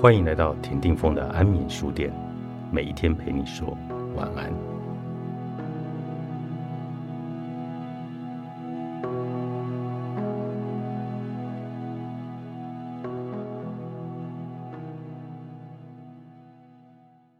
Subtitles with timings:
[0.00, 2.10] 欢迎来到田定峰的安眠书店，
[2.72, 3.76] 每一天陪你说
[4.16, 4.50] 晚安。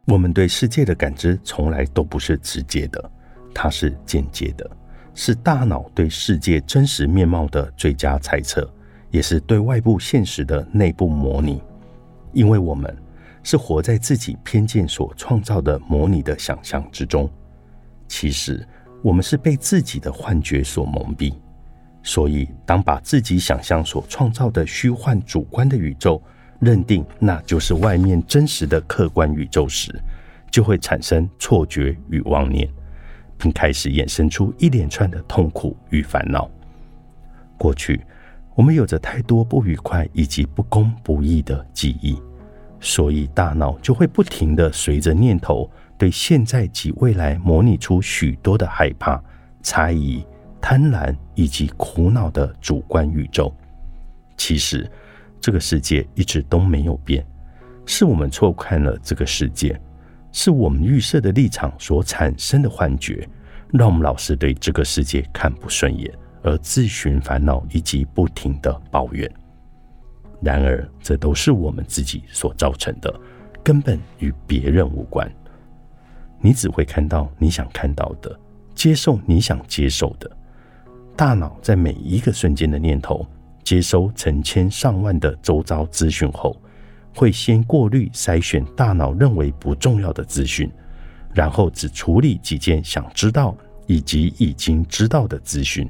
[0.05, 3.11] 我们对世界的感知从来都不是直接的，
[3.55, 4.69] 它是间接的，
[5.15, 8.71] 是大脑对世界真实面貌的最佳猜测，
[9.09, 11.59] 也是对外部现实的内部模拟。
[12.33, 12.95] 因为我们
[13.43, 17.29] 是活在自己偏见所创造的模拟的想象之中，
[18.07, 18.65] 其实
[19.01, 21.33] 我们是被自己的幻觉所蒙蔽。
[22.03, 26.21] 所以，当把自己想象所创造的虚幻主观的宇宙
[26.59, 29.93] 认定那就是外面真实的客观宇宙时，
[30.49, 32.67] 就会产生错觉与妄念，
[33.37, 36.49] 并开始衍生出一连串的痛苦与烦恼。
[37.57, 38.01] 过去。
[38.53, 42.21] 我们有着太多不愉快以及不公不义的记忆，
[42.79, 49.23] 所以大脑就会不停的随着念头对现在及未来模拟出许多的害怕、
[49.61, 50.25] 猜疑、
[50.59, 53.53] 贪婪以及苦恼的主观宇宙。
[54.35, 54.89] 其实，
[55.39, 57.25] 这个世界一直都没有变，
[57.85, 59.79] 是我们错看了这个世界，
[60.31, 63.27] 是我们预设的立场所产生的幻觉，
[63.71, 66.11] 让我们老是对这个世界看不顺眼。
[66.43, 69.31] 而自寻烦恼，以及不停的抱怨。
[70.41, 73.13] 然而，这都是我们自己所造成的，
[73.63, 75.31] 根本与别人无关。
[76.39, 78.39] 你只会看到你想看到的，
[78.73, 80.29] 接受你想接受的。
[81.15, 83.23] 大脑在每一个瞬间的念头，
[83.63, 86.59] 接收成千上万的周遭资讯后，
[87.15, 90.71] 会先过滤筛选大脑认为不重要的资讯，
[91.31, 95.87] 然后只处理几件想知道以及已经知道的资讯。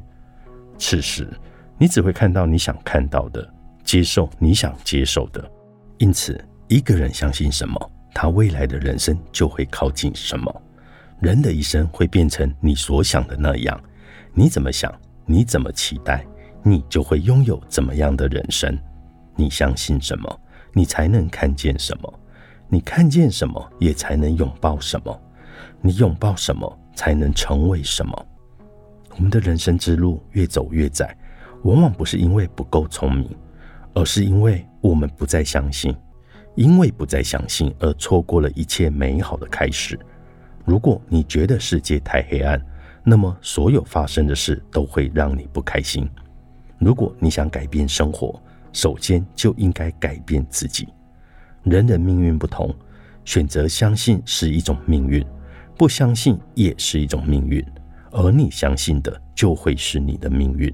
[0.82, 1.28] 此时，
[1.78, 3.48] 你只会看到你想看到的，
[3.84, 5.48] 接受你想接受的。
[6.00, 10.61] 因此，一个人相信什么，他未来的人生就会靠近什么。
[11.20, 13.80] 人的一生会变成你所想的那样。
[14.33, 14.92] 你怎么想，
[15.23, 16.26] 你怎么期待，
[16.64, 18.76] 你就会拥有怎么样的人生。
[19.36, 20.42] 你相信什么，
[20.73, 22.11] 你才能看见什么。
[22.67, 25.22] 你看见什么，也才能拥抱什么。
[25.80, 28.26] 你拥抱什么，才能成为什么。
[29.16, 31.16] 我们的人生之路越走越窄，
[31.64, 33.30] 往往不是因为不够聪明，
[33.94, 35.95] 而是因为我们不再相信，
[36.55, 39.99] 因为不再相信而错过了一切美好的开始。
[40.66, 42.60] 如果你觉得世界太黑暗，
[43.04, 46.10] 那么所有发生的事都会让你不开心。
[46.80, 48.42] 如果你想改变生活，
[48.73, 50.88] 首先就应该改变自己。
[51.64, 52.73] 人人命运不同，
[53.26, 55.26] 选择相信是一种命运，
[55.78, 57.64] 不相信也是一种命运。
[58.11, 60.73] 而你相信的就会是你的命运，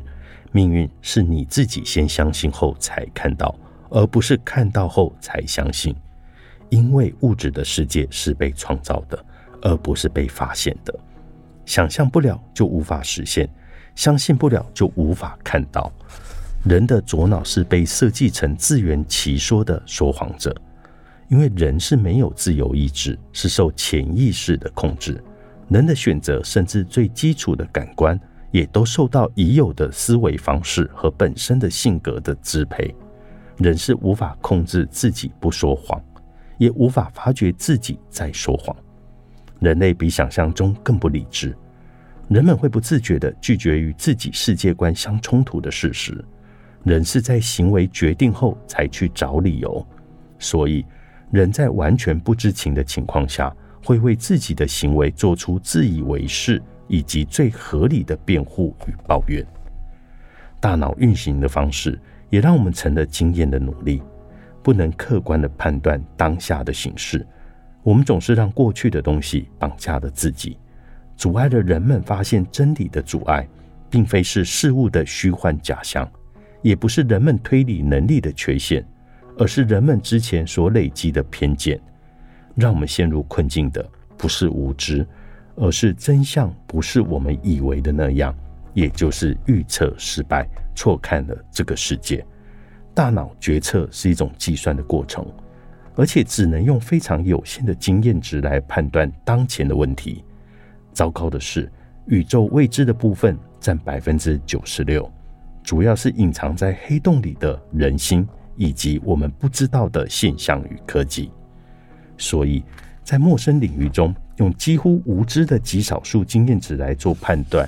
[0.51, 3.55] 命运是你自己先相信后才看到，
[3.89, 5.95] 而不是看到后才相信。
[6.69, 9.25] 因为物质的世界是被创造的，
[9.61, 10.93] 而不是被发现的。
[11.65, 13.47] 想象不了就无法实现，
[13.95, 15.91] 相信不了就无法看到。
[16.63, 20.53] 人的左脑是被设计成自圆其说的说谎者，
[21.29, 25.23] 因为人是没有自由意志，是受潜意识的控制。
[25.69, 28.19] 人的选择，甚至最基础的感官，
[28.51, 32.95] 也都受到已有的思维方式和本身的性格的支配。
[33.57, 36.01] 人是无法控制自己不说谎，
[36.57, 38.73] 也无法发觉自己在说谎。
[39.59, 41.57] 人类比想象中更不理智，
[42.29, 46.23] 人们会不自觉地拒绝与自己世界观相冲突的事实。
[46.83, 49.85] 人是在行为决定后才去找理由，
[50.39, 50.85] 所以
[51.31, 53.53] 人在完全不知情的情况下。
[53.83, 59.45] 会为自己的行为做出自以为是以及最合理的辩护与抱怨。
[60.59, 61.99] 大脑运行的方式
[62.29, 64.01] 也让我们成了经验的努力，
[64.63, 67.25] 不能客观的判断当下的形势。
[67.83, 70.57] 我们总是让过去的东西绑架了自己，
[71.15, 73.47] 阻碍了人们发现真理的阻碍，
[73.89, 76.09] 并非是事物的虚幻假象，
[76.61, 78.85] 也不是人们推理能力的缺陷，
[79.37, 81.79] 而是人们之前所累积的偏见。
[82.57, 83.87] 让我们陷入困境的
[84.17, 85.05] 不是无知，
[85.55, 88.35] 而是真相不是我们以为的那样，
[88.73, 92.25] 也就是预测失败，错看了这个世界。
[92.95, 95.23] 大脑决策是一种计算的过程，
[95.95, 100.23] 而且只能用非常有限的经验值来判断当前的问题。
[100.93, 101.71] 糟糕的是，
[102.07, 105.07] 宇宙未知的部分占百分之九十六，
[105.61, 111.29] 主要是隐藏在黑洞里的人心以及我们不知道的现象与科技。
[112.17, 112.63] 所以，
[113.03, 117.67] 在陌生领域中，用几乎无知的极少数经验值来做判断，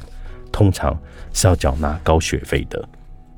[0.51, 0.99] 通常
[1.33, 2.87] 是要缴纳高学费的。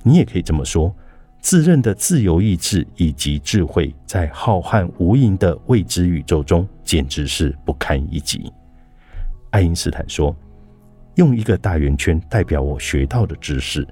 [0.03, 0.93] 你也可以这么说，
[1.39, 8.51] 自认的自由意志以及智慧，在浩瀚无垠的未知宇宙中，简直是不堪一击。
[9.51, 10.35] 爱因斯坦说
[11.15, 13.87] ：“用一个大圆圈代表我学到的知识，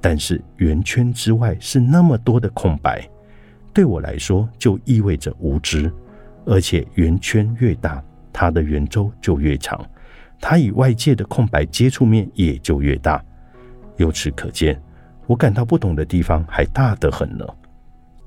[0.00, 3.08] 但是圆圈之外是那么多的空白，
[3.72, 5.90] 对我来说就意味着无知。
[6.44, 8.02] 而且圆圈越大，
[8.32, 9.84] 它的圆周就越长，
[10.40, 13.24] 它与外界的空白接触面也就越大。
[13.96, 14.80] 由此可见。”
[15.26, 17.46] 我感到不懂的地方还大得很呢。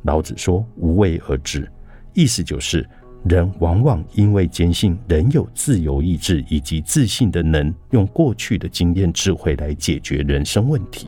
[0.02, 1.72] 老子说“无为而治”，
[2.16, 2.84] 意思就是
[3.24, 11.08] 人往往因为坚信人有自由意志以及自信的能用过去的经验智慧来解决人生问题，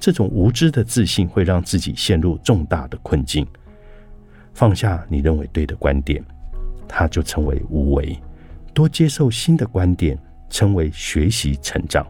[0.00, 3.46] 这种无知的自信会让自己陷入重大的困境。
[4.58, 6.20] 放下你认为对的观点，
[6.88, 8.20] 它就成为无为；
[8.74, 10.18] 多接受新的观点，
[10.50, 12.04] 称为学习成长。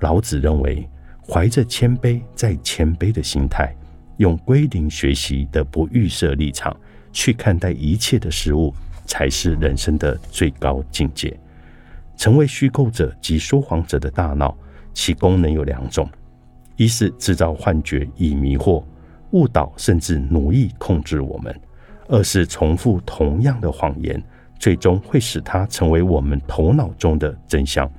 [0.00, 0.86] 老子认为。
[1.22, 3.72] 怀着谦卑再谦卑的心态，
[4.16, 6.76] 用归零学习的不预设立场
[7.12, 8.74] 去看待一切的事物，
[9.06, 11.38] 才是人生的最高境界。
[12.16, 14.58] 成为虚构者及说谎者的大脑，
[14.92, 16.10] 其功能有两种：
[16.74, 18.82] 一是制造幻觉以迷惑、
[19.30, 21.54] 误导，甚至奴役控制我们；
[22.10, 24.22] 二是重复同样的谎言，
[24.58, 27.90] 最终会使它成为我们头脑中的真相。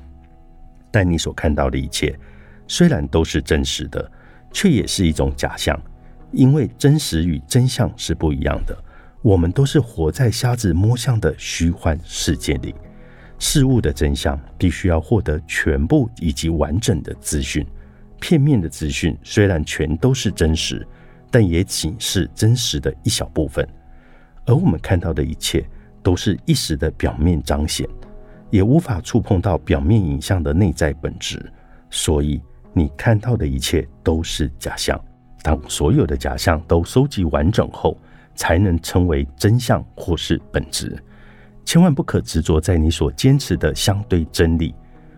[0.91, 2.13] 但你所看到的一切。
[2.67, 4.09] 虽然都是真实的，
[4.53, 5.77] 却也是一种假象，
[6.31, 8.77] 因为真实与真相是不一样的。
[9.21, 12.73] 我们都是活在瞎子摸象的虚幻世界里，
[13.39, 17.65] 事物的真相必须要获得全部以及完整的资讯。
[18.21, 20.87] 片面的资讯虽然全都是真实，
[21.29, 23.67] 但也仅是真实的一小部分。
[24.45, 25.65] 而我们看到的一切，
[26.01, 27.87] 都是一时的表面彰显，
[28.49, 31.51] 也无法触碰到表面影像的内在本质。
[31.89, 32.41] 所以。
[32.73, 34.97] 你看到的一切都是假象。
[35.41, 37.97] 当所有的假象都收集完整后，
[38.33, 40.97] 才能称为真相或是本质。
[41.65, 44.73] 千万不可执着在你所坚持的相对真理。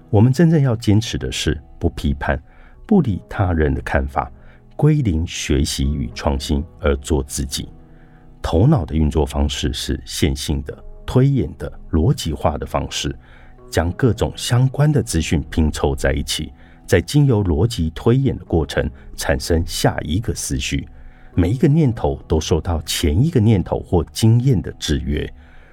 [0.10, 2.42] 我们真正要坚持的是不批判、
[2.88, 4.32] 不理他人的看法，
[4.76, 7.70] 归零学习与创新，而做自己。
[8.54, 10.78] 头脑的运作方式是线性的、
[11.08, 13.18] 推演的、逻辑化的方式，
[13.72, 16.54] 将各种相关的资讯拼凑在一起。
[16.86, 20.88] 在经由逻辑推演的过程，产生下一个思绪。
[21.34, 25.28] 每一个念头都受到前一个念头或经验的制约，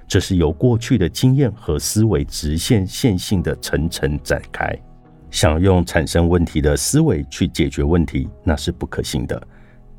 [0.07, 4.75] 这是由过去的经验和思维直线线性的层层展开。
[5.29, 9.39] 想用产生问题的思维去解决问题，那是不可行的。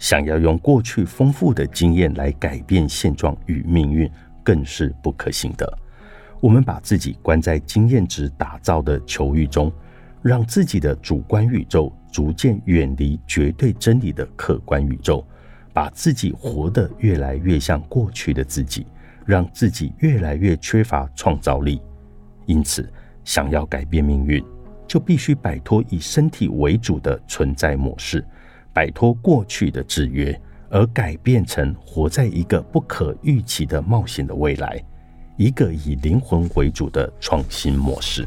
[0.02, 4.10] 想要用过去丰富的经验来改变现状与命运，
[4.42, 5.78] 更是不可行的。
[6.40, 9.72] 我们把自己关在经验值打造的囚狱中。
[10.20, 15.26] 让自己的主观宇宙逐渐远离绝对真理的客观宇宙，
[15.72, 18.86] 把自己活得越来越像过去的自己，
[19.26, 21.82] 让自己越来越缺乏创造力。
[22.46, 22.88] 因此，
[23.24, 24.40] 想要改变命运，
[24.86, 28.24] 就必须摆脱以身体为主的存在模式，
[28.72, 30.38] 摆脱过去的制约，
[30.70, 34.82] 而改变成活在一个不可预期的冒险的未来，
[35.36, 38.26] 一个以灵魂为主的创新模式。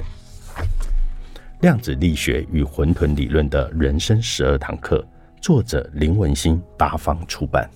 [1.61, 5.03] 量子力学与混沌理论的人生十二堂课，
[5.41, 7.67] 作者林文星，八方出版。